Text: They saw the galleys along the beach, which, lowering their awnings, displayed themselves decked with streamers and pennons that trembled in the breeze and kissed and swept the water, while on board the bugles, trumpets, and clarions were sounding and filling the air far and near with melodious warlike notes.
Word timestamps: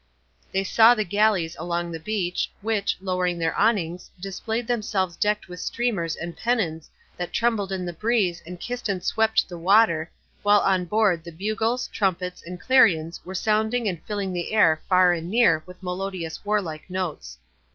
They 0.51 0.63
saw 0.63 0.95
the 0.95 1.03
galleys 1.03 1.55
along 1.59 1.91
the 1.91 1.99
beach, 1.99 2.51
which, 2.63 2.97
lowering 3.01 3.37
their 3.37 3.55
awnings, 3.55 4.09
displayed 4.19 4.65
themselves 4.65 5.15
decked 5.15 5.47
with 5.47 5.59
streamers 5.59 6.15
and 6.15 6.35
pennons 6.35 6.89
that 7.17 7.31
trembled 7.31 7.71
in 7.71 7.85
the 7.85 7.93
breeze 7.93 8.41
and 8.43 8.59
kissed 8.59 8.89
and 8.89 9.03
swept 9.03 9.47
the 9.47 9.59
water, 9.59 10.09
while 10.41 10.61
on 10.61 10.85
board 10.85 11.23
the 11.23 11.31
bugles, 11.31 11.87
trumpets, 11.89 12.41
and 12.43 12.59
clarions 12.59 13.23
were 13.23 13.35
sounding 13.35 13.87
and 13.87 14.01
filling 14.05 14.33
the 14.33 14.53
air 14.53 14.81
far 14.89 15.13
and 15.13 15.29
near 15.29 15.61
with 15.67 15.83
melodious 15.83 16.43
warlike 16.43 16.89
notes. 16.89 17.37